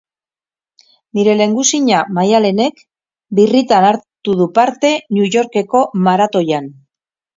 [1.17, 2.81] Nire lehengusina Maialenek
[3.41, 6.73] birritan hartu du parte New Yorkeko maratoian.